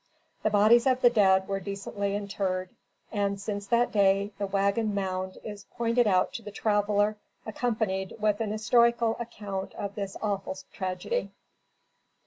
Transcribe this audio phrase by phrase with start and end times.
[0.41, 2.71] The bodies of the dead were decently interred;
[3.11, 8.39] and, since that day, the "Wagon Mound" is pointed out to the traveler accompanied with
[8.41, 11.29] a historical account of this awful tragedy.